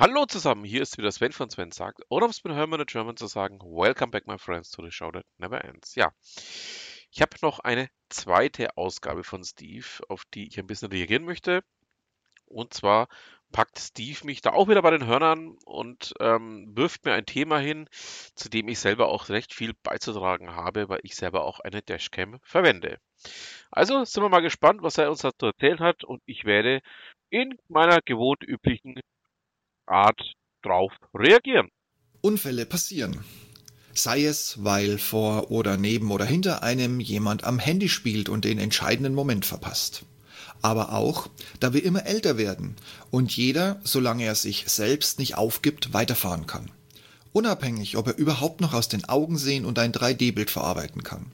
[0.00, 3.18] Hallo zusammen, hier ist wieder Sven von Sven sagt, oder um es mit Hermann German
[3.18, 5.94] zu sagen, Welcome back my friends to the show that never ends.
[5.94, 6.14] Ja,
[7.10, 11.62] ich habe noch eine zweite Ausgabe von Steve, auf die ich ein bisschen reagieren möchte.
[12.46, 13.08] Und zwar
[13.52, 17.58] packt Steve mich da auch wieder bei den Hörnern und ähm, wirft mir ein Thema
[17.58, 17.86] hin,
[18.34, 22.38] zu dem ich selber auch recht viel beizutragen habe, weil ich selber auch eine Dashcam
[22.42, 23.00] verwende.
[23.70, 26.80] Also sind wir mal gespannt, was er uns dazu erzählt hat und ich werde
[27.28, 28.98] in meiner gewohnt üblichen
[29.90, 30.20] Art
[30.62, 31.68] drauf reagieren.
[32.20, 33.24] Unfälle passieren.
[33.92, 38.58] Sei es, weil vor oder neben oder hinter einem jemand am Handy spielt und den
[38.58, 40.04] entscheidenden Moment verpasst.
[40.62, 42.76] Aber auch, da wir immer älter werden
[43.10, 46.70] und jeder, solange er sich selbst nicht aufgibt, weiterfahren kann.
[47.32, 51.32] Unabhängig, ob er überhaupt noch aus den Augen sehen und ein 3D-Bild verarbeiten kann.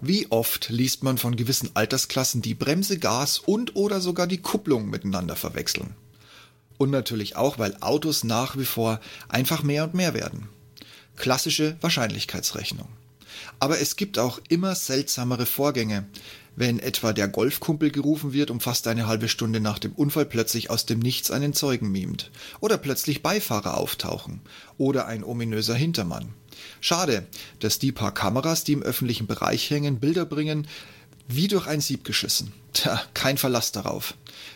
[0.00, 4.90] Wie oft liest man von gewissen Altersklassen die Bremse, Gas und oder sogar die Kupplung
[4.90, 5.94] miteinander verwechseln.
[6.76, 10.48] Und natürlich auch, weil Autos nach wie vor einfach mehr und mehr werden.
[11.16, 12.88] Klassische Wahrscheinlichkeitsrechnung.
[13.60, 16.06] Aber es gibt auch immer seltsamere Vorgänge,
[16.56, 20.70] wenn etwa der Golfkumpel gerufen wird und fast eine halbe Stunde nach dem Unfall plötzlich
[20.70, 22.30] aus dem Nichts einen Zeugen mimt.
[22.60, 24.40] Oder plötzlich Beifahrer auftauchen.
[24.78, 26.32] Oder ein ominöser Hintermann.
[26.80, 27.26] Schade,
[27.58, 30.68] dass die paar Kameras, die im öffentlichen Bereich hängen, Bilder bringen,
[31.28, 32.52] wie durch ein Sieb geschissen.
[32.72, 34.14] Tja, kein Verlass darauf.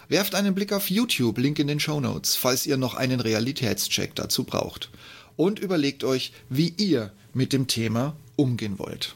[0.08, 4.14] Werft einen Blick auf YouTube, Link in den Show Notes, falls ihr noch einen Realitätscheck
[4.14, 4.90] dazu braucht.
[5.36, 9.14] Und überlegt euch, wie ihr mit dem Thema umgehen wollt.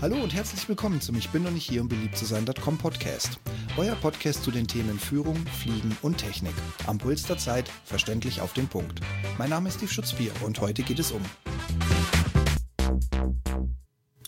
[0.00, 3.38] Hallo und herzlich willkommen zum Ich bin noch nicht hier, um beliebt zu sein.com Podcast.
[3.76, 6.52] Euer Podcast zu den Themen Führung, Fliegen und Technik.
[6.86, 9.00] Am Puls der Zeit, verständlich auf den Punkt.
[9.38, 11.22] Mein Name ist Steve Schutzbier und heute geht es um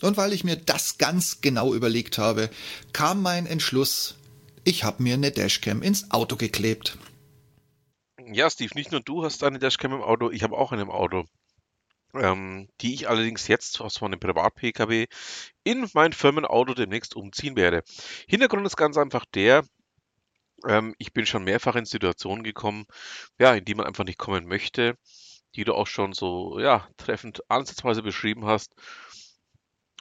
[0.01, 2.49] und weil ich mir das ganz genau überlegt habe,
[2.93, 4.15] kam mein Entschluss,
[4.63, 6.97] ich habe mir eine Dashcam ins Auto geklebt.
[8.31, 10.91] Ja, Steve, nicht nur du hast eine Dashcam im Auto, ich habe auch eine im
[10.91, 11.25] Auto.
[12.13, 15.07] Ähm, die ich allerdings jetzt aus meinem Privat-Pkw
[15.63, 17.83] in mein Firmenauto demnächst umziehen werde.
[18.27, 19.63] Hintergrund ist ganz einfach der,
[20.67, 22.85] ähm, ich bin schon mehrfach in Situationen gekommen,
[23.39, 24.97] ja, in die man einfach nicht kommen möchte,
[25.55, 28.73] die du auch schon so, ja, treffend ansatzweise beschrieben hast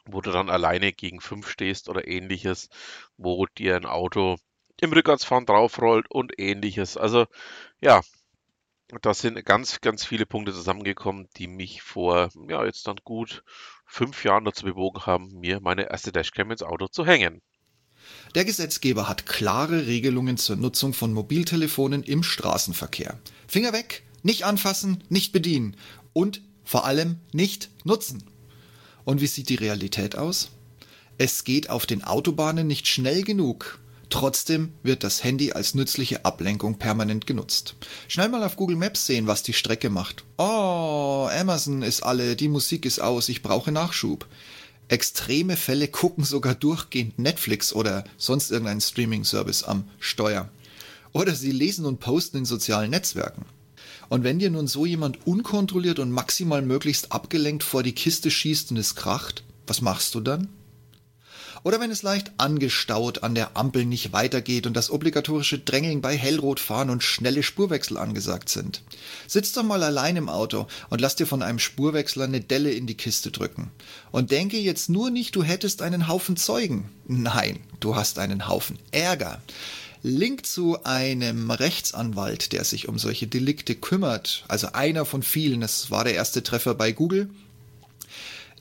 [0.06, 2.68] wo du dann alleine gegen fünf stehst oder ähnliches,
[3.16, 4.36] wo dir ein Auto
[4.80, 6.96] im Rückwärtsfahren draufrollt und ähnliches.
[6.96, 7.26] Also
[7.80, 8.02] ja,
[9.02, 13.42] das sind ganz, ganz viele Punkte zusammengekommen, die mich vor, ja, jetzt dann gut
[13.84, 17.42] fünf Jahren dazu bewogen haben, mir meine erste Dashcam ins Auto zu hängen.
[18.34, 23.18] Der Gesetzgeber hat klare Regelungen zur Nutzung von Mobiltelefonen im Straßenverkehr.
[23.48, 25.76] Finger weg, nicht anfassen, nicht bedienen
[26.12, 28.24] und vor allem nicht nutzen.
[29.06, 30.50] Und wie sieht die Realität aus?
[31.16, 33.78] Es geht auf den Autobahnen nicht schnell genug.
[34.10, 37.76] Trotzdem wird das Handy als nützliche Ablenkung permanent genutzt.
[38.08, 40.24] Schnell mal auf Google Maps sehen, was die Strecke macht.
[40.38, 44.26] Oh, Amazon ist alle, die Musik ist aus, ich brauche Nachschub.
[44.88, 50.50] Extreme Fälle gucken sogar durchgehend Netflix oder sonst irgendeinen Streaming-Service am Steuer.
[51.12, 53.46] Oder sie lesen und posten in sozialen Netzwerken.
[54.08, 58.70] Und wenn dir nun so jemand unkontrolliert und maximal möglichst abgelenkt vor die Kiste schießt
[58.70, 60.48] und es kracht, was machst du dann?
[61.66, 66.16] Oder wenn es leicht angestaut an der Ampel nicht weitergeht und das obligatorische Drängeln bei
[66.16, 68.84] Hellrotfahren und schnelle Spurwechsel angesagt sind.
[69.26, 72.86] Sitz doch mal allein im Auto und lass dir von einem Spurwechsler eine Delle in
[72.86, 73.72] die Kiste drücken.
[74.12, 76.88] Und denke jetzt nur nicht, du hättest einen Haufen Zeugen.
[77.08, 79.42] Nein, du hast einen Haufen Ärger.
[80.02, 85.90] Link zu einem Rechtsanwalt, der sich um solche Delikte kümmert, also einer von vielen, das
[85.90, 87.30] war der erste Treffer bei Google,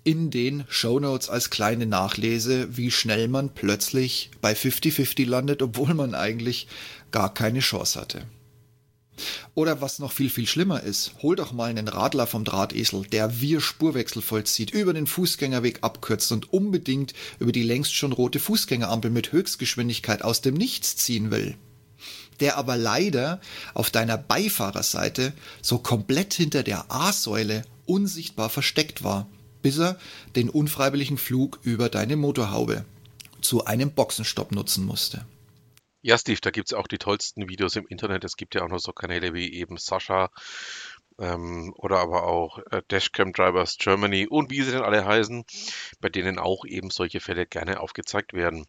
[0.04, 6.14] in den Shownotes als kleine Nachlese, wie schnell man plötzlich bei 50-50 landet, obwohl man
[6.14, 6.68] eigentlich
[7.12, 8.26] gar keine Chance hatte.
[9.54, 13.40] Oder was noch viel, viel schlimmer ist, hol doch mal einen Radler vom Drahtesel, der
[13.40, 19.12] wir Spurwechsel vollzieht, über den Fußgängerweg abkürzt und unbedingt über die längst schon rote Fußgängerampel
[19.12, 21.56] mit Höchstgeschwindigkeit aus dem Nichts ziehen will.
[22.40, 23.40] Der aber leider
[23.74, 29.30] auf deiner Beifahrerseite so komplett hinter der A-Säule unsichtbar versteckt war,
[29.62, 29.98] bis er
[30.36, 32.86] den unfreiwilligen Flug über deine Motorhaube
[33.42, 35.26] zu einem Boxenstopp nutzen musste.
[36.08, 38.24] Ja, Steve, da gibt es auch die tollsten Videos im Internet.
[38.24, 40.30] Es gibt ja auch noch so Kanäle wie eben Sascha
[41.18, 45.44] ähm, oder aber auch äh, Dashcam Drivers Germany und wie sie denn alle heißen,
[46.02, 48.68] bei denen auch eben solche Fälle gerne aufgezeigt werden.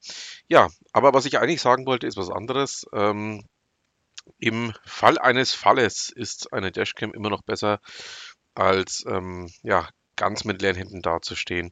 [0.48, 2.86] Ja, aber was ich eigentlich sagen wollte, ist was anderes.
[2.94, 3.44] Ähm,
[4.38, 7.80] Im Fall eines Falles ist eine Dashcam immer noch besser
[8.54, 11.70] als ähm, ja, ganz mit leeren Händen dazustehen.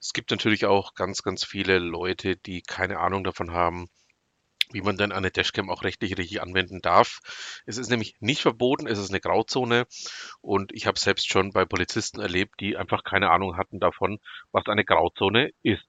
[0.00, 3.88] Es gibt natürlich auch ganz, ganz viele Leute, die keine Ahnung davon haben,
[4.72, 7.20] wie man dann eine Dashcam auch rechtlich richtig anwenden darf.
[7.66, 9.86] Es ist nämlich nicht verboten, es ist eine Grauzone
[10.40, 14.18] und ich habe selbst schon bei Polizisten erlebt, die einfach keine Ahnung hatten davon,
[14.52, 15.88] was eine Grauzone ist.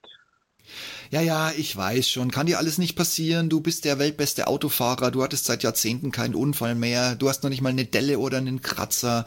[1.09, 2.31] Ja, ja, ich weiß schon.
[2.31, 3.49] Kann dir alles nicht passieren.
[3.49, 5.11] Du bist der weltbeste Autofahrer.
[5.11, 7.15] Du hattest seit Jahrzehnten keinen Unfall mehr.
[7.15, 9.25] Du hast noch nicht mal eine Delle oder einen Kratzer.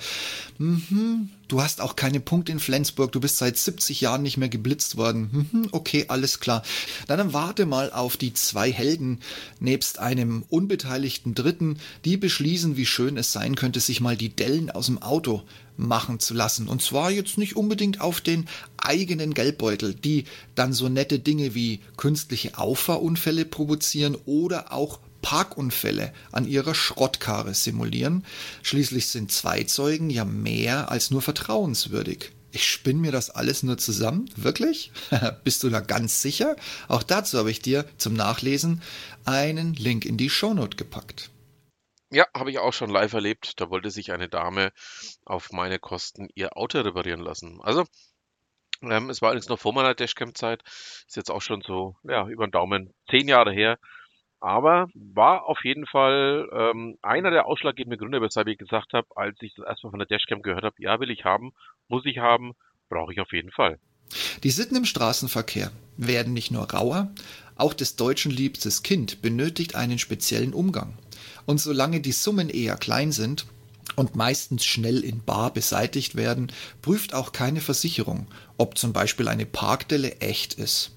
[0.59, 1.31] Mhm.
[1.49, 3.13] Du hast auch keine Punkte in Flensburg.
[3.13, 5.49] Du bist seit 70 Jahren nicht mehr geblitzt worden.
[5.53, 5.69] Mhm.
[5.73, 6.63] Okay, alles klar.
[7.07, 9.21] Dann warte mal auf die zwei Helden
[9.61, 14.71] nebst einem unbeteiligten Dritten, die beschließen, wie schön es sein könnte, sich mal die Dellen
[14.71, 15.43] aus dem Auto
[15.77, 16.69] machen zu lassen.
[16.69, 18.47] Und zwar jetzt nicht unbedingt auf den
[18.77, 20.25] eigenen Geldbeutel, die
[20.55, 28.27] dann so nette Dinge wie künstliche Auffahrunfälle provozieren oder auch Parkunfälle an ihrer Schrottkarre simulieren.
[28.63, 32.31] Schließlich sind zwei Zeugen ja mehr als nur vertrauenswürdig.
[32.53, 34.29] Ich spinne mir das alles nur zusammen?
[34.37, 34.93] Wirklich?
[35.45, 36.57] Bist du da ganz sicher?
[36.89, 38.83] Auch dazu habe ich dir zum Nachlesen
[39.25, 41.31] einen Link in die Shownote gepackt.
[42.11, 43.59] Ja, habe ich auch schon live erlebt.
[43.63, 44.73] Da wollte sich eine Dame
[45.25, 47.61] auf meine Kosten ihr Auto reparieren lassen.
[47.63, 47.87] Also,
[48.83, 50.63] ähm, es war allerdings noch vor meiner Dashcam-Zeit.
[51.09, 53.79] Ist jetzt auch schon so, ja, über den Daumen zehn Jahre her.
[54.45, 59.39] Aber war auf jeden Fall ähm, einer der ausschlaggebenden Gründe, weshalb ich gesagt habe, als
[59.41, 61.53] ich das erstmal von der Dashcam gehört habe, ja, will ich haben,
[61.89, 62.53] muss ich haben,
[62.91, 63.79] brauche ich auf jeden Fall.
[64.43, 67.11] Die Sitten im Straßenverkehr werden nicht nur rauer,
[67.57, 70.93] auch des Deutschen liebstes Kind benötigt einen speziellen Umgang.
[71.47, 73.47] Und solange die Summen eher klein sind
[73.97, 76.53] und meistens schnell in bar beseitigt werden,
[76.83, 78.27] prüft auch keine Versicherung,
[78.59, 80.95] ob zum Beispiel eine Parkdelle echt ist.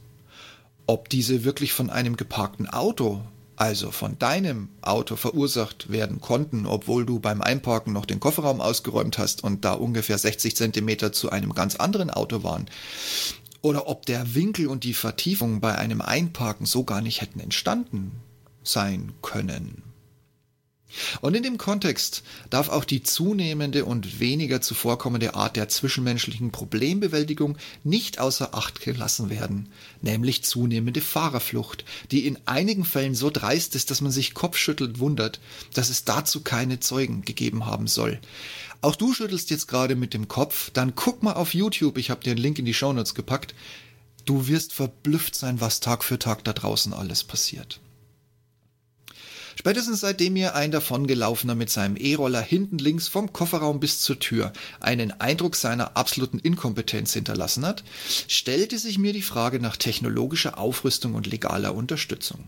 [0.86, 3.22] Ob diese wirklich von einem geparkten Auto,
[3.58, 9.18] also von deinem Auto verursacht werden konnten, obwohl du beim Einparken noch den Kofferraum ausgeräumt
[9.18, 12.68] hast und da ungefähr 60 Zentimeter zu einem ganz anderen Auto waren,
[13.64, 18.12] oder ob der Winkel und die Vertiefung bei einem Einparken so gar nicht hätten entstanden
[18.64, 19.87] sein können.
[21.22, 27.58] Und in dem Kontext darf auch die zunehmende und weniger zuvorkommende Art der zwischenmenschlichen Problembewältigung
[27.84, 29.70] nicht außer Acht gelassen werden,
[30.02, 35.40] nämlich zunehmende Fahrerflucht, die in einigen Fällen so dreist ist, dass man sich kopfschüttelt wundert,
[35.74, 38.20] dass es dazu keine Zeugen gegeben haben soll.
[38.82, 42.24] Auch du schüttelst jetzt gerade mit dem Kopf, dann guck mal auf YouTube, ich habe
[42.24, 43.56] dir einen Link in die Shownotes gepackt.
[44.26, 47.80] Du wirst verblüfft sein, was Tag für Tag da draußen alles passiert.
[49.60, 54.54] Spätestens seitdem mir ein davongelaufener mit seinem E-Roller hinten links vom Kofferraum bis zur Tür
[54.80, 57.84] einen Eindruck seiner absoluten Inkompetenz hinterlassen hat,
[58.28, 62.44] stellte sich mir die Frage nach technologischer Aufrüstung und legaler Unterstützung.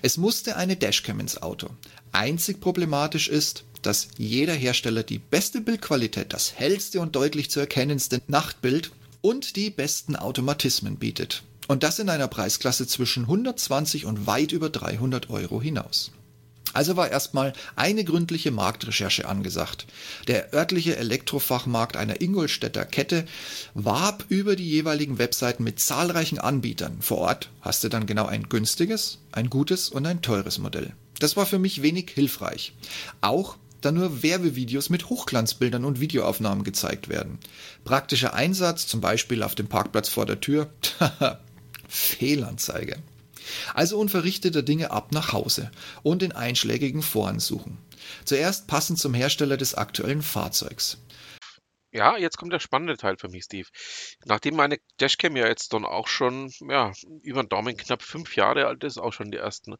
[0.00, 1.68] Es musste eine Dashcam ins Auto.
[2.12, 8.22] Einzig problematisch ist, dass jeder Hersteller die beste Bildqualität, das hellste und deutlich zu erkennendste
[8.26, 8.90] Nachtbild
[9.20, 11.42] und die besten Automatismen bietet.
[11.68, 16.10] Und das in einer Preisklasse zwischen 120 und weit über 300 Euro hinaus.
[16.74, 19.86] Also war erstmal eine gründliche Marktrecherche angesagt.
[20.26, 23.24] Der örtliche Elektrofachmarkt einer Ingolstädter Kette
[23.74, 26.98] warb über die jeweiligen Webseiten mit zahlreichen Anbietern.
[27.00, 30.92] Vor Ort hast du dann genau ein günstiges, ein gutes und ein teures Modell.
[31.20, 32.74] Das war für mich wenig hilfreich.
[33.20, 37.38] Auch da nur Werbevideos mit Hochglanzbildern und Videoaufnahmen gezeigt werden.
[37.84, 40.70] Praktischer Einsatz, zum Beispiel auf dem Parkplatz vor der Tür,
[41.88, 42.96] Fehlanzeige.
[43.74, 45.70] Also unverrichteter Dinge ab nach Hause
[46.02, 47.78] und in einschlägigen Foren suchen.
[48.24, 50.98] Zuerst passend zum Hersteller des aktuellen Fahrzeugs.
[51.94, 53.68] Ja, jetzt kommt der spannende Teil für mich, Steve.
[54.24, 56.90] Nachdem meine Dashcam ja jetzt dann auch schon ja,
[57.22, 59.76] über den Daumen knapp fünf Jahre alt ist, auch schon die ersten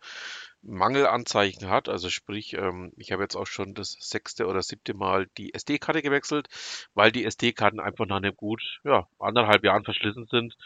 [0.62, 5.26] Mangelanzeichen hat, also sprich, ähm, ich habe jetzt auch schon das sechste oder siebte Mal
[5.36, 6.46] die SD-Karte gewechselt,
[6.94, 10.56] weil die SD-Karten einfach nach einem gut ja, anderthalb Jahren verschlissen sind.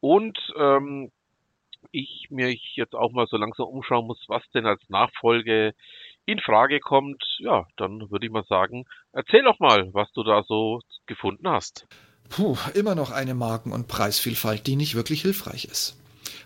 [0.00, 1.12] Und ähm,
[1.92, 5.74] ich mich jetzt auch mal so langsam umschauen muss, was denn als Nachfolge
[6.26, 10.42] in Frage kommt, ja, dann würde ich mal sagen, erzähl doch mal, was du da
[10.42, 11.86] so gefunden hast.
[12.28, 15.96] Puh, immer noch eine Marken- und Preisvielfalt, die nicht wirklich hilfreich ist.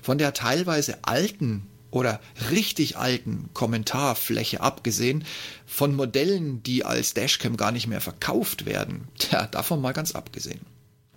[0.02, 2.20] Von der teilweise alten oder
[2.50, 5.24] richtig alten Kommentarfläche abgesehen,
[5.66, 10.60] von Modellen, die als Dashcam gar nicht mehr verkauft werden, tja, davon mal ganz abgesehen.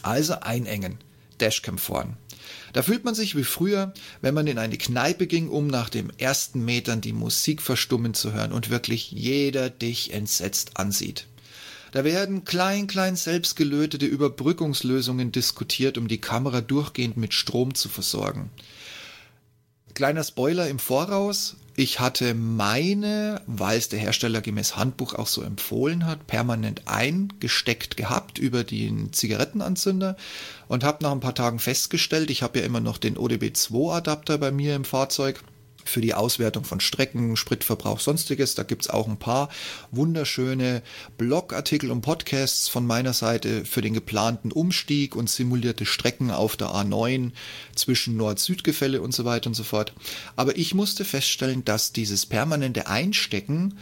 [0.01, 0.97] Also einengen,
[1.39, 2.17] Dashcam vorn.
[2.73, 6.11] Da fühlt man sich wie früher, wenn man in eine Kneipe ging, um nach dem
[6.17, 11.27] ersten Metern die Musik verstummen zu hören und wirklich jeder dich entsetzt ansieht.
[11.91, 18.49] Da werden klein, klein selbstgelötete Überbrückungslösungen diskutiert, um die Kamera durchgehend mit Strom zu versorgen.
[19.93, 21.55] Kleiner Spoiler im Voraus.
[21.75, 27.97] Ich hatte meine, weil es der Hersteller gemäß Handbuch auch so empfohlen hat, permanent eingesteckt
[27.97, 30.15] gehabt über den Zigarettenanzünder
[30.67, 34.51] und habe nach ein paar Tagen festgestellt, ich habe ja immer noch den ODB2-Adapter bei
[34.51, 35.43] mir im Fahrzeug
[35.85, 38.55] für die Auswertung von Strecken, Spritverbrauch, sonstiges.
[38.55, 39.49] Da gibt es auch ein paar
[39.91, 40.81] wunderschöne
[41.17, 46.67] Blogartikel und Podcasts von meiner Seite für den geplanten Umstieg und simulierte Strecken auf der
[46.67, 47.31] A9
[47.75, 49.93] zwischen Nord-Süd-Gefälle und so weiter und so fort.
[50.35, 53.77] Aber ich musste feststellen, dass dieses permanente Einstecken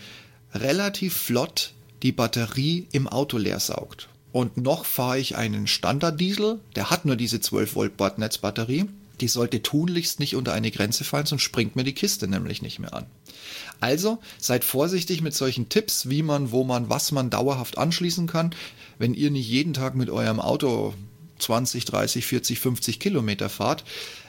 [0.54, 4.10] relativ flott die Batterie im Auto leer saugt.
[4.32, 8.86] Und noch fahre ich einen Standard-Diesel, der hat nur diese 12 Volt Bordnetzbatterie
[9.22, 12.80] die sollte tunlichst nicht unter eine Grenze fallen, sonst springt mir die Kiste nämlich nicht
[12.80, 13.06] mehr an.
[13.80, 18.54] Also seid vorsichtig mit solchen Tipps, wie man, wo man, was man dauerhaft anschließen kann.
[18.98, 20.94] Wenn ihr nicht jeden Tag mit eurem Auto
[21.40, 23.84] 20, 30, 40, 50 Kilometer fahrt,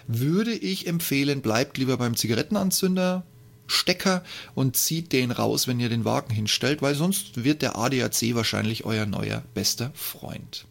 [0.06, 3.24] würde ich empfehlen, bleibt lieber beim Zigarettenanzünder,
[3.66, 4.22] Stecker
[4.54, 8.84] und zieht den raus, wenn ihr den Wagen hinstellt, weil sonst wird der ADAC wahrscheinlich
[8.84, 10.66] euer neuer bester Freund.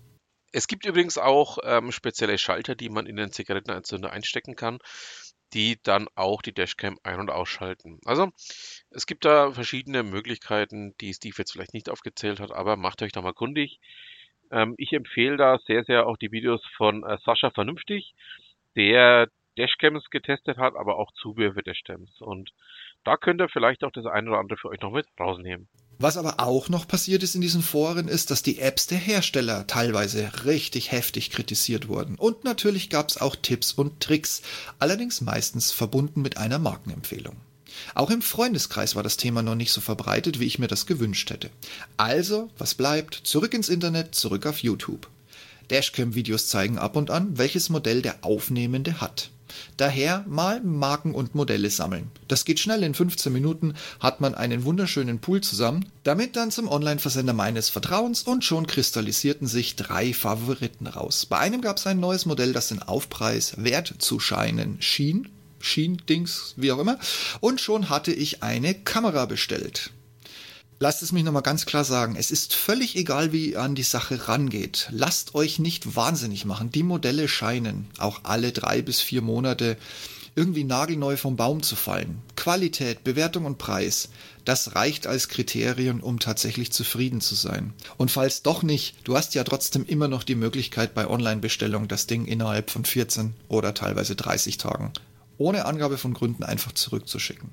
[0.52, 4.80] Es gibt übrigens auch ähm, spezielle Schalter, die man in den Zigarettenanzünder einstecken kann,
[5.54, 8.00] die dann auch die Dashcam ein- und ausschalten.
[8.06, 8.30] Also
[8.90, 13.12] es gibt da verschiedene Möglichkeiten, die Steve jetzt vielleicht nicht aufgezählt hat, aber macht euch
[13.12, 13.80] da mal kundig.
[14.52, 18.14] Ähm, ich empfehle da sehr, sehr auch die Videos von äh, Sascha Vernünftig,
[18.76, 19.28] der
[19.58, 22.22] Dashcams getestet hat, aber auch Zubehör für Dashcams.
[22.22, 22.52] Und
[23.04, 25.68] da könnt ihr vielleicht auch das eine oder andere für euch noch mit rausnehmen.
[26.02, 29.68] Was aber auch noch passiert ist in diesen Foren, ist, dass die Apps der Hersteller
[29.68, 32.16] teilweise richtig heftig kritisiert wurden.
[32.16, 34.42] Und natürlich gab es auch Tipps und Tricks,
[34.80, 37.36] allerdings meistens verbunden mit einer Markenempfehlung.
[37.94, 41.30] Auch im Freundeskreis war das Thema noch nicht so verbreitet, wie ich mir das gewünscht
[41.30, 41.52] hätte.
[41.98, 43.22] Also, was bleibt?
[43.24, 45.08] Zurück ins Internet, zurück auf YouTube.
[45.70, 49.30] Dashcam-Videos zeigen ab und an, welches Modell der Aufnehmende hat.
[49.78, 52.12] Daher mal Marken und Modelle sammeln.
[52.28, 56.68] Das geht schnell, in 15 Minuten hat man einen wunderschönen Pool zusammen, damit dann zum
[56.68, 61.26] Online-Versender meines Vertrauens und schon kristallisierten sich drei Favoriten raus.
[61.26, 65.30] Bei einem gab es ein neues Modell, das den Aufpreis wert zu scheinen schien,
[65.60, 66.98] schien Dings, wie auch immer,
[67.40, 69.92] und schon hatte ich eine Kamera bestellt.
[70.84, 73.84] Lasst es mich nochmal ganz klar sagen, es ist völlig egal, wie ihr an die
[73.84, 74.88] Sache rangeht.
[74.90, 76.72] Lasst euch nicht wahnsinnig machen.
[76.72, 79.78] Die Modelle scheinen auch alle drei bis vier Monate
[80.34, 82.24] irgendwie nagelneu vom Baum zu fallen.
[82.36, 84.10] Qualität, Bewertung und Preis,
[84.44, 87.74] das reicht als Kriterium, um tatsächlich zufrieden zu sein.
[87.98, 92.08] Und falls doch nicht, du hast ja trotzdem immer noch die Möglichkeit bei Online-Bestellung das
[92.08, 94.92] Ding innerhalb von 14 oder teilweise 30 Tagen
[95.42, 97.50] ohne Angabe von Gründen einfach zurückzuschicken.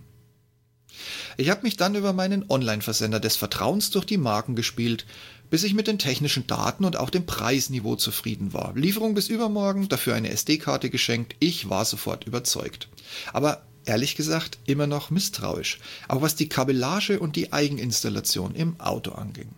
[1.40, 5.06] Ich habe mich dann über meinen Online-Versender des Vertrauens durch die Marken gespielt,
[5.50, 8.74] bis ich mit den technischen Daten und auch dem Preisniveau zufrieden war.
[8.74, 12.88] Lieferung bis übermorgen, dafür eine SD-Karte geschenkt, ich war sofort überzeugt.
[13.32, 15.78] Aber ehrlich gesagt immer noch misstrauisch,
[16.08, 19.50] auch was die Kabellage und die Eigeninstallation im Auto anging.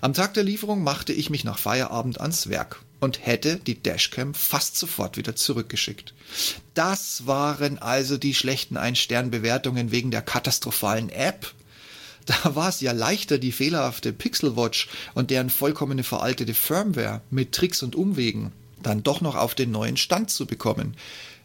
[0.00, 4.34] Am Tag der Lieferung machte ich mich nach Feierabend ans Werk und hätte die Dashcam
[4.34, 6.14] fast sofort wieder zurückgeschickt.
[6.74, 11.52] Das waren also die schlechten Ein-Stern-Bewertungen wegen der katastrophalen App.
[12.26, 17.82] Da war es ja leichter, die fehlerhafte Pixelwatch und deren vollkommene veraltete Firmware mit Tricks
[17.82, 18.52] und Umwegen
[18.82, 20.94] dann doch noch auf den neuen Stand zu bekommen.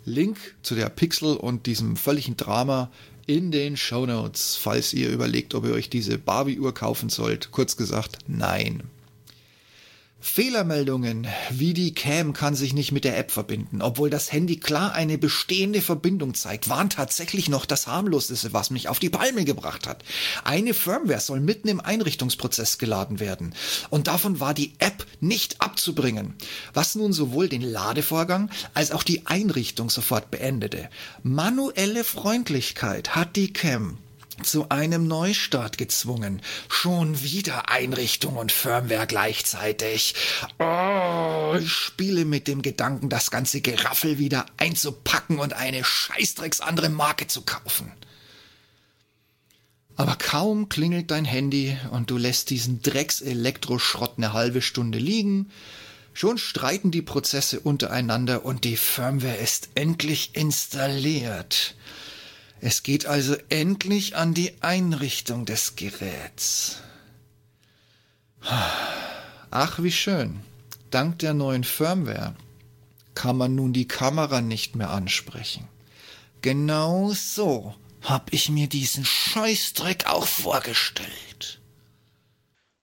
[0.05, 2.91] Link zu der Pixel und diesem völligen Drama
[3.25, 7.51] in den Show Notes, falls ihr überlegt, ob ihr euch diese Barbie-Uhr kaufen sollt.
[7.51, 8.83] Kurz gesagt, nein.
[10.23, 14.93] Fehlermeldungen wie die Cam kann sich nicht mit der App verbinden, obwohl das Handy klar
[14.93, 19.85] eine bestehende Verbindung zeigt, waren tatsächlich noch das harmloseste, was mich auf die Palme gebracht
[19.85, 20.03] hat.
[20.45, 23.53] Eine Firmware soll mitten im Einrichtungsprozess geladen werden
[23.89, 26.35] und davon war die App nicht abzubringen,
[26.73, 30.89] was nun sowohl den Ladevorgang als auch die Einrichtung sofort beendete.
[31.21, 33.97] Manuelle Freundlichkeit hat die Cam
[34.41, 36.41] zu einem Neustart gezwungen.
[36.69, 40.15] Schon wieder Einrichtung und Firmware gleichzeitig.
[40.59, 46.89] Oh, ich spiele mit dem Gedanken, das ganze Geraffel wieder einzupacken und eine scheißdrecks andere
[46.89, 47.91] Marke zu kaufen.
[49.95, 55.51] Aber kaum klingelt dein Handy und du lässt diesen Drecks-Elektroschrott eine halbe Stunde liegen,
[56.13, 61.75] schon streiten die Prozesse untereinander und die Firmware ist endlich installiert.
[62.65, 66.77] Es geht also endlich an die Einrichtung des Geräts.
[69.51, 70.39] Ach, wie schön.
[70.89, 72.37] Dank der neuen Firmware
[73.15, 75.67] kann man nun die Kamera nicht mehr ansprechen.
[76.41, 81.59] Genau so hab ich mir diesen Scheißdreck auch vorgestellt.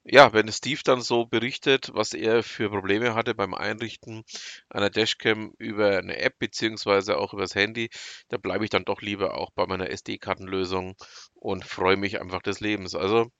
[0.04, 4.24] Ja, wenn Steve dann so berichtet, was er für Probleme hatte beim Einrichten
[4.70, 7.90] einer Dashcam über eine App beziehungsweise auch übers Handy,
[8.28, 10.96] da bleibe ich dann doch lieber auch bei meiner SD-Kartenlösung
[11.34, 12.94] und freue mich einfach des Lebens.
[12.94, 13.30] Also,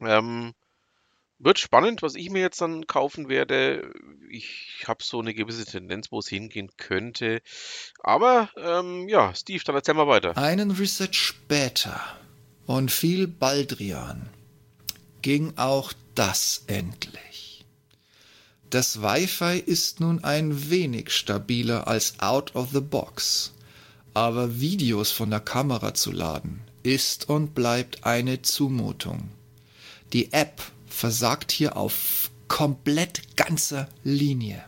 [0.00, 0.52] ähm,
[1.40, 3.92] wird spannend, was ich mir jetzt dann kaufen werde.
[4.30, 7.42] Ich habe so eine gewisse Tendenz, wo es hingehen könnte.
[7.98, 10.36] Aber ähm, ja, Steve, dann erzähl mal weiter.
[10.36, 12.00] Einen Reset später
[12.66, 14.30] und viel Baldrian
[15.22, 17.64] ging auch das endlich.
[18.70, 23.52] Das Wi-Fi ist nun ein wenig stabiler als out of the box,
[24.14, 29.30] aber Videos von der Kamera zu laden ist und bleibt eine Zumutung.
[30.12, 34.64] Die App versagt hier auf komplett ganzer Linie.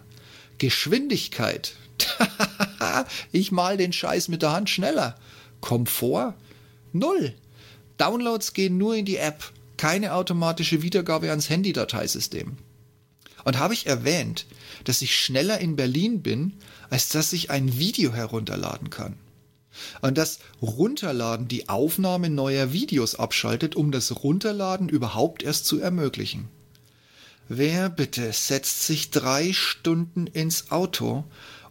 [0.58, 1.75] Geschwindigkeit.
[3.32, 5.16] ich mal den Scheiß mit der Hand schneller.
[5.61, 6.34] Komfort?
[6.92, 7.34] Null.
[7.99, 9.52] Downloads gehen nur in die App.
[9.84, 12.56] Keine automatische Wiedergabe ans Handy-Dateisystem.
[13.44, 14.46] Und habe ich erwähnt,
[14.84, 16.54] dass ich schneller in Berlin bin,
[16.88, 19.18] als dass ich ein Video herunterladen kann.
[20.00, 26.48] Und das Runterladen die Aufnahme neuer Videos abschaltet, um das Runterladen überhaupt erst zu ermöglichen.
[27.48, 31.24] Wer bitte setzt sich drei Stunden ins Auto,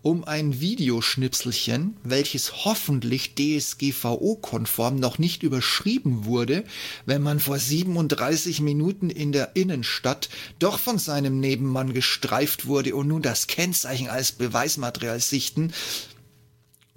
[0.04, 6.64] um ein Videoschnipselchen, welches hoffentlich DSGVO-konform noch nicht überschrieben wurde,
[7.06, 13.08] wenn man vor 37 Minuten in der Innenstadt doch von seinem Nebenmann gestreift wurde und
[13.08, 15.74] nun das Kennzeichen als Beweismaterial sichten,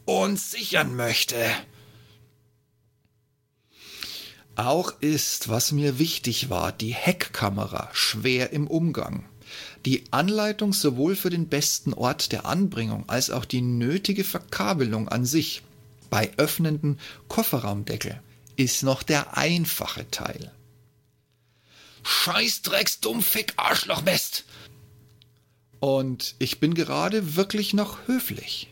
[0.06, 1.36] und sichern möchte.
[4.56, 9.26] Auch ist, was mir wichtig war, die Heckkamera schwer im Umgang.
[9.84, 15.26] Die Anleitung sowohl für den besten Ort der Anbringung als auch die nötige Verkabelung an
[15.26, 15.62] sich
[16.08, 16.98] bei öffnenden
[17.28, 18.20] Kofferraumdeckel
[18.56, 20.50] ist noch der einfache Teil.
[22.02, 24.44] Scheißdrecks Dummfick Arschlochmist!
[25.80, 28.70] Und ich bin gerade wirklich noch höflich.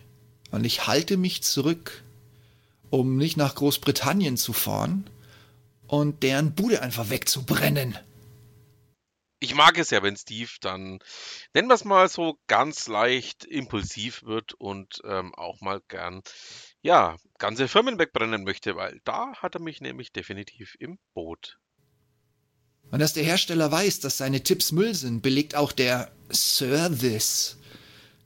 [0.51, 2.03] Und ich halte mich zurück,
[2.89, 5.05] um nicht nach Großbritannien zu fahren
[5.87, 7.99] und deren Bude einfach wegzubrennen.
[9.41, 11.01] Ich mag es ja, wenn Steve dann,
[11.53, 16.23] nennen wir es mal so, ganz leicht impulsiv wird und ähm, auch mal gern,
[16.81, 21.59] ja, ganze Firmen wegbrennen möchte, weil da hat er mich nämlich definitiv im Boot.
[22.91, 27.59] Und dass der Hersteller weiß, dass seine Tipps Müll sind, belegt auch der Service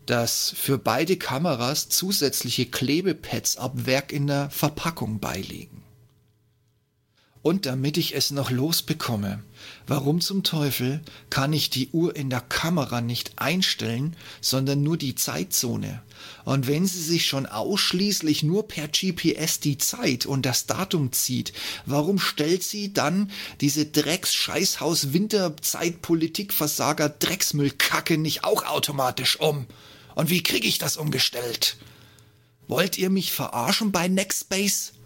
[0.09, 5.85] dass für beide Kameras zusätzliche Klebepads ab Werk in der Verpackung beiliegen.
[7.48, 9.42] Und damit ich es noch losbekomme,
[9.87, 15.14] warum zum Teufel kann ich die Uhr in der Kamera nicht einstellen, sondern nur die
[15.14, 16.02] Zeitzone?
[16.44, 21.54] Und wenn sie sich schon ausschließlich nur per GPS die Zeit und das Datum zieht,
[21.87, 23.30] warum stellt sie dann
[23.62, 29.64] diese Drecks-Scheißhaus Winterzeitpolitik-Versager Drecksmüllkacke nicht auch automatisch um?
[30.14, 31.78] Und wie kriege ich das umgestellt?
[32.66, 34.97] Wollt ihr mich verarschen bei Nextbase?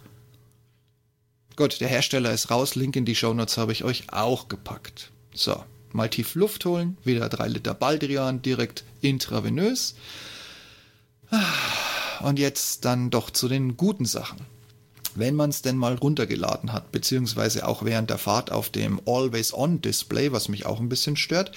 [1.57, 2.75] Gut, der Hersteller ist raus.
[2.75, 5.11] Link in die Shownotes habe ich euch auch gepackt.
[5.35, 5.62] So,
[5.93, 6.97] mal tief Luft holen.
[7.05, 9.95] Wieder drei Liter Baldrian direkt intravenös.
[12.21, 14.38] Und jetzt dann doch zu den guten Sachen.
[15.15, 20.33] Wenn man es denn mal runtergeladen hat, beziehungsweise auch während der Fahrt auf dem Always-On-Display,
[20.33, 21.53] was mich auch ein bisschen stört,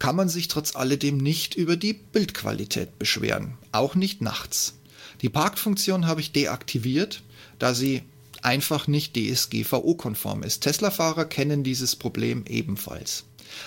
[0.00, 4.74] kann man sich trotz alledem nicht über die Bildqualität beschweren, auch nicht nachts.
[5.20, 7.22] Die Parkfunktion habe ich deaktiviert,
[7.60, 8.02] da sie
[8.42, 10.60] einfach nicht DSGVO-konform ist.
[10.60, 13.24] Tesla-Fahrer kennen dieses Problem ebenfalls.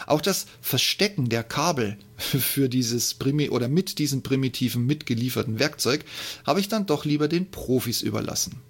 [0.07, 6.05] Auch das Verstecken der Kabel für dieses Primi oder mit diesem primitiven mitgelieferten Werkzeug
[6.45, 8.61] habe ich dann doch lieber den Profis überlassen.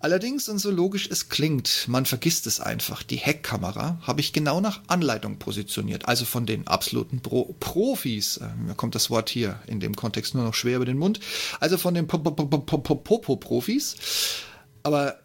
[0.00, 3.02] Allerdings, und so logisch es klingt, man vergisst es einfach.
[3.02, 8.36] Die Heckkamera habe ich genau nach Anleitung positioniert, also von den absoluten Pro Profis.
[8.36, 11.18] Äh, mir kommt das Wort hier in dem Kontext nur noch schwer über den Mund.
[11.58, 13.96] Also von den Popo-Profis.
[14.88, 15.18] Aber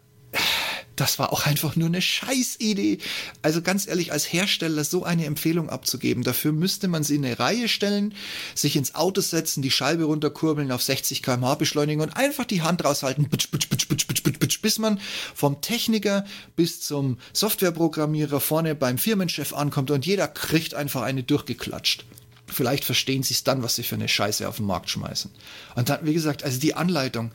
[0.98, 2.98] das war auch einfach nur eine Scheißidee.
[3.42, 7.40] Also ganz ehrlich, als Hersteller so eine Empfehlung abzugeben, dafür müsste man sie in eine
[7.40, 8.14] Reihe stellen,
[8.56, 12.84] sich ins Auto setzen, die Scheibe runterkurbeln, auf 60 km/h beschleunigen und einfach die Hand
[12.84, 15.00] raushalten, bis man
[15.34, 16.26] vom Techniker
[16.58, 22.04] bis zum Softwareprogrammierer vorne beim Firmenchef ankommt und jeder kriegt einfach eine durchgeklatscht.
[22.48, 25.32] Vielleicht verstehen sie es dann, was sie für eine Scheiße auf den Markt schmeißen.
[25.76, 27.32] Und dann, wie gesagt, also die Anleitung,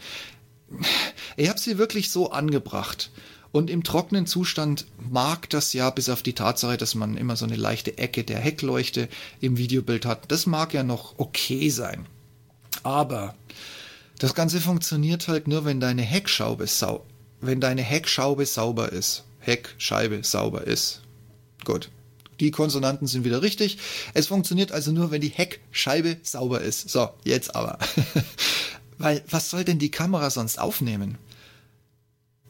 [1.37, 3.11] ich habe sie wirklich so angebracht.
[3.51, 7.47] Und im trockenen Zustand mag das ja, bis auf die Tatsache, dass man immer so
[7.47, 9.09] eine leichte Ecke der Heckleuchte
[9.41, 12.07] im Videobild hat, das mag ja noch okay sein.
[12.83, 13.35] Aber
[14.19, 17.07] das Ganze funktioniert halt nur, wenn deine Heckschraube sau
[17.41, 19.25] wenn deine Heckschraube sauber ist.
[19.41, 21.03] Heckscheibe sauber ist.
[21.65, 21.91] Gut.
[22.41, 23.79] Die Konsonanten sind wieder richtig.
[24.15, 26.89] Es funktioniert also nur, wenn die Heckscheibe sauber ist.
[26.89, 27.79] So, jetzt aber.
[28.99, 31.19] Weil, was soll denn die Kamera sonst aufnehmen?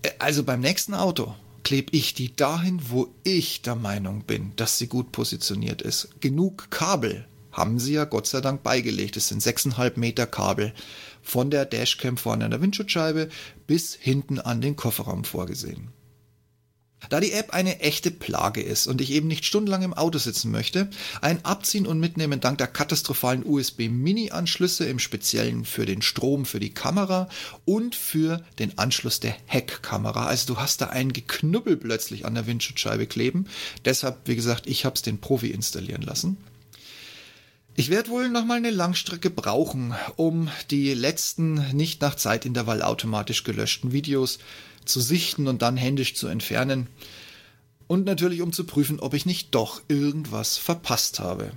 [0.03, 4.79] Äh, also beim nächsten Auto klebe ich die dahin, wo ich der Meinung bin, dass
[4.79, 6.21] sie gut positioniert ist.
[6.21, 9.17] Genug Kabel haben sie ja Gott sei Dank beigelegt.
[9.17, 10.73] Es sind 6,5 Meter Kabel
[11.23, 13.29] von der Dashcam vorne an der Windschutzscheibe
[13.67, 15.89] bis hinten an den Kofferraum vorgesehen.
[17.09, 20.51] Da die App eine echte Plage ist und ich eben nicht stundenlang im Auto sitzen
[20.51, 26.61] möchte, ein Abziehen und Mitnehmen dank der katastrophalen USB-Mini-Anschlüsse im Speziellen für den Strom für
[26.61, 27.29] die Kamera
[27.65, 30.27] und für den Anschluss der Heckkamera.
[30.27, 33.47] Also du hast da einen Geknubbel plötzlich an der Windschutzscheibe kleben.
[33.85, 36.37] Deshalb, wie gesagt, ich habe es den Profi installieren lassen.
[37.79, 43.45] Ich werde wohl noch mal eine Langstrecke brauchen, um die letzten nicht nach Zeitintervall automatisch
[43.45, 44.41] gelöschten Videos
[44.89, 46.89] zu sichten und dann händisch zu entfernen.
[47.87, 51.53] Und natürlich um zu prüfen, ob ich nicht doch irgendwas verpasst habe.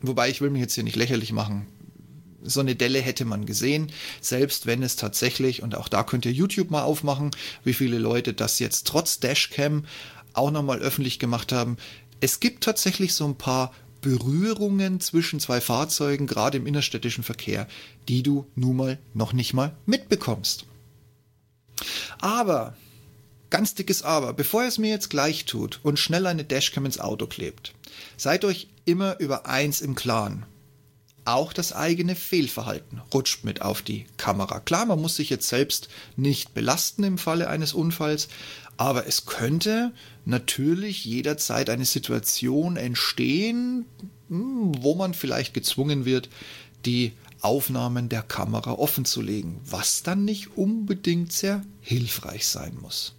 [0.00, 1.66] Wobei ich will mich jetzt hier nicht lächerlich machen.
[2.42, 6.32] So eine Delle hätte man gesehen, selbst wenn es tatsächlich, und auch da könnt ihr
[6.32, 7.32] YouTube mal aufmachen,
[7.64, 9.84] wie viele Leute das jetzt trotz Dashcam
[10.32, 11.76] auch nochmal öffentlich gemacht haben.
[12.20, 17.66] Es gibt tatsächlich so ein paar Berührungen zwischen zwei Fahrzeugen, gerade im innerstädtischen Verkehr,
[18.08, 20.66] die du nun mal noch nicht mal mitbekommst.
[22.20, 22.76] Aber,
[23.50, 27.00] ganz dickes Aber, bevor ihr es mir jetzt gleich tut und schnell eine Dashcam ins
[27.00, 27.74] Auto klebt,
[28.16, 30.46] seid euch immer über eins im Klaren.
[31.24, 34.60] Auch das eigene Fehlverhalten rutscht mit auf die Kamera.
[34.60, 38.28] Klar, man muss sich jetzt selbst nicht belasten im Falle eines Unfalls,
[38.76, 39.92] aber es könnte
[40.24, 43.86] natürlich jederzeit eine Situation entstehen,
[44.28, 46.28] hm, wo man vielleicht gezwungen wird,
[46.84, 47.12] die
[47.46, 53.14] Aufnahmen der Kamera offenzulegen, was dann nicht unbedingt sehr hilfreich sein muss.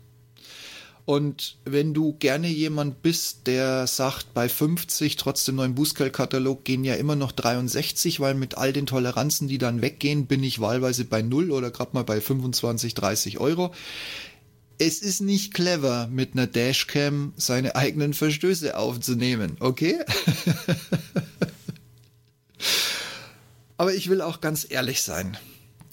[1.06, 6.84] Und wenn du gerne jemand bist, der sagt, bei 50 trotz dem neuen Bußgeldkatalog gehen
[6.84, 11.06] ja immer noch 63, weil mit all den Toleranzen, die dann weggehen, bin ich wahlweise
[11.06, 13.74] bei 0 oder gerade mal bei 25, 30 Euro.
[14.78, 20.00] Es ist nicht clever, mit einer Dashcam seine eigenen Verstöße aufzunehmen, okay?
[23.78, 25.38] Aber ich will auch ganz ehrlich sein.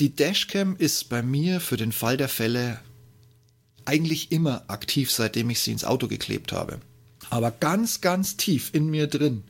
[0.00, 2.80] Die Dashcam ist bei mir für den Fall der Fälle
[3.84, 6.80] eigentlich immer aktiv, seitdem ich sie ins Auto geklebt habe.
[7.30, 9.44] Aber ganz, ganz tief in mir drin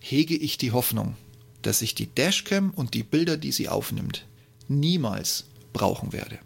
[0.00, 1.16] hege ich die Hoffnung,
[1.62, 4.26] dass ich die Dashcam und die Bilder, die sie aufnimmt,
[4.68, 6.38] niemals brauchen werde.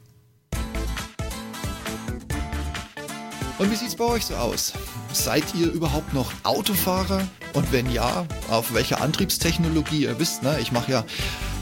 [3.58, 4.74] Und wie sieht's bei euch so aus?
[5.16, 7.26] Seid ihr überhaupt noch Autofahrer?
[7.54, 10.02] Und wenn ja, auf welcher Antriebstechnologie?
[10.02, 11.04] Ihr wisst, ne, ich mache ja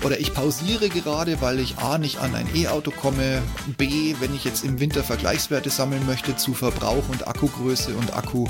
[0.03, 3.43] oder ich pausiere gerade, weil ich A nicht an ein E-Auto komme,
[3.79, 8.47] B, wenn ich jetzt im Winter Vergleichswerte sammeln möchte zu Verbrauch und Akkugröße und Akku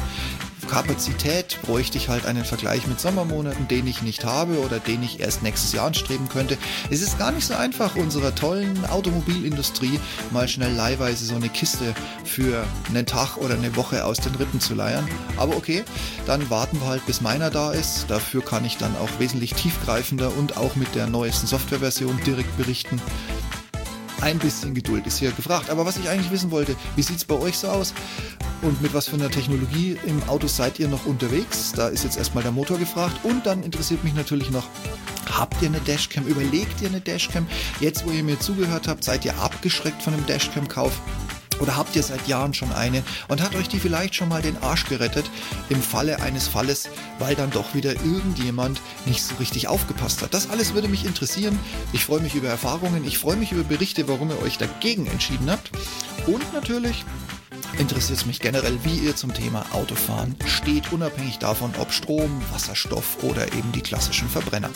[0.64, 5.20] Kapazität bräuchte ich halt einen Vergleich mit Sommermonaten, den ich nicht habe oder den ich
[5.20, 6.58] erst nächstes Jahr anstreben könnte.
[6.90, 9.98] Es ist gar nicht so einfach, unserer tollen Automobilindustrie
[10.30, 14.60] mal schnell leihweise so eine Kiste für einen Tag oder eine Woche aus den Rippen
[14.60, 15.08] zu leiern.
[15.36, 15.84] Aber okay,
[16.26, 18.06] dann warten wir halt, bis meiner da ist.
[18.08, 23.00] Dafür kann ich dann auch wesentlich tiefgreifender und auch mit der neuesten Softwareversion direkt berichten.
[24.20, 25.68] Ein bisschen Geduld ist hier gefragt.
[25.68, 27.92] Aber was ich eigentlich wissen wollte, wie sieht es bei euch so aus?
[28.64, 31.72] Und mit was für einer Technologie im Auto seid ihr noch unterwegs?
[31.76, 33.14] Da ist jetzt erstmal der Motor gefragt.
[33.22, 34.64] Und dann interessiert mich natürlich noch,
[35.30, 36.24] habt ihr eine Dashcam?
[36.26, 37.46] Überlegt ihr eine Dashcam?
[37.80, 40.98] Jetzt, wo ihr mir zugehört habt, seid ihr abgeschreckt von einem Dashcam-Kauf?
[41.60, 44.56] Oder habt ihr seit Jahren schon eine und hat euch die vielleicht schon mal den
[44.62, 45.26] Arsch gerettet
[45.68, 50.32] im Falle eines Falles, weil dann doch wieder irgendjemand nicht so richtig aufgepasst hat?
[50.32, 51.58] Das alles würde mich interessieren.
[51.92, 55.50] Ich freue mich über Erfahrungen, ich freue mich über Berichte, warum ihr euch dagegen entschieden
[55.50, 55.70] habt.
[56.26, 57.04] Und natürlich
[57.78, 63.22] interessiert es mich generell, wie ihr zum Thema Autofahren steht, unabhängig davon, ob Strom, Wasserstoff
[63.22, 64.70] oder eben die klassischen Verbrenner.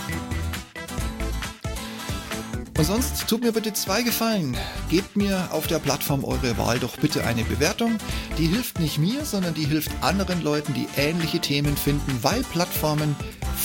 [2.79, 4.57] Und sonst tut mir bitte zwei Gefallen.
[4.89, 7.99] Gebt mir auf der Plattform eure Wahl doch bitte eine Bewertung.
[8.39, 13.17] Die hilft nicht mir, sondern die hilft anderen Leuten, die ähnliche Themen finden, weil Plattformen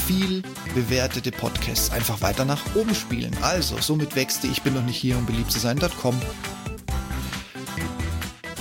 [0.07, 0.41] viel
[0.73, 3.37] bewertete Podcasts einfach weiter nach oben spielen.
[3.41, 6.19] Also, somit wächst die Ich bin noch nicht hier, um beliebt zu sein.com.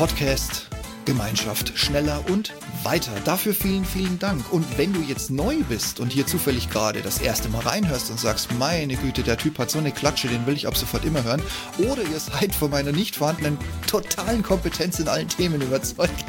[0.03, 0.67] Podcast
[1.05, 3.13] Gemeinschaft schneller und weiter.
[3.25, 4.53] Dafür vielen, vielen Dank.
[4.53, 8.19] Und wenn du jetzt neu bist und hier zufällig gerade das erste Mal reinhörst und
[8.19, 11.23] sagst, meine Güte, der Typ hat so eine Klatsche, den will ich ab sofort immer
[11.23, 11.41] hören,
[11.79, 16.25] oder ihr seid von meiner nicht vorhandenen totalen Kompetenz in allen Themen überzeugt,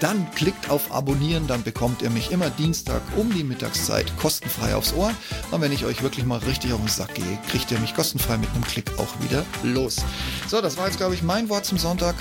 [0.00, 4.94] dann klickt auf Abonnieren, dann bekommt ihr mich immer Dienstag um die Mittagszeit kostenfrei aufs
[4.94, 5.12] Ohr.
[5.50, 8.38] Und wenn ich euch wirklich mal richtig auf den Sack gehe, kriegt ihr mich kostenfrei
[8.38, 9.96] mit einem Klick auch wieder los.
[10.46, 12.14] So, das war jetzt, glaube ich, mein Wort zum Sonntag.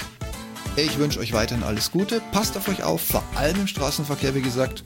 [0.78, 2.22] Ich wünsche euch weiterhin alles Gute.
[2.32, 4.84] Passt auf euch auf, vor allem im Straßenverkehr, wie gesagt.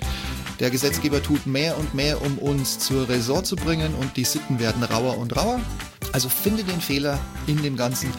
[0.62, 4.60] Der Gesetzgeber tut mehr und mehr, um uns zur Raison zu bringen und die Sitten
[4.60, 5.60] werden rauer und rauer.
[6.14, 8.10] Also finde den Fehler in dem Ganzen.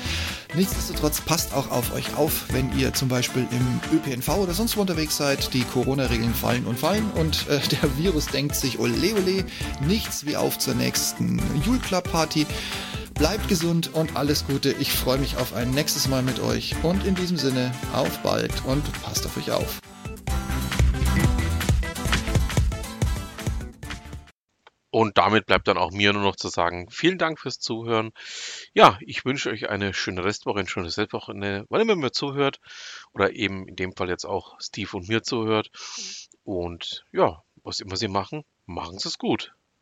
[0.54, 4.82] Nichtsdestotrotz passt auch auf euch auf, wenn ihr zum Beispiel im ÖPNV oder sonst wo
[4.82, 5.54] unterwegs seid.
[5.54, 9.46] Die Corona-Regeln fallen und fallen und äh, der Virus denkt sich, ole ole,
[9.80, 12.46] nichts wie auf zur nächsten Jule Club Party.
[13.22, 14.72] Bleibt gesund und alles Gute.
[14.80, 16.74] Ich freue mich auf ein nächstes Mal mit euch.
[16.82, 19.78] Und in diesem Sinne, auf bald und passt auf euch auf.
[24.90, 28.10] Und damit bleibt dann auch mir nur noch zu sagen, vielen Dank fürs Zuhören.
[28.74, 32.58] Ja, ich wünsche euch eine schöne Restwoche, ein schönes Wochenende, wann immer mir zuhört.
[33.12, 35.70] Oder eben in dem Fall jetzt auch Steve und mir zuhört.
[36.42, 39.54] Und ja, was immer Sie machen, machen Sie es gut.